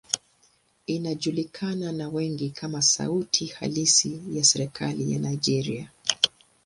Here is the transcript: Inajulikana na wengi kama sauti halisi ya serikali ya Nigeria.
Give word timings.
Inajulikana 0.85 1.91
na 1.91 2.09
wengi 2.09 2.49
kama 2.49 2.81
sauti 2.81 3.45
halisi 3.45 4.21
ya 4.31 4.43
serikali 4.43 5.11
ya 5.13 5.19
Nigeria. 5.19 5.89